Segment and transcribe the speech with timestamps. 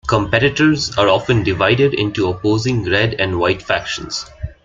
[0.07, 4.25] Competitors are often divided into opposing red and white factions.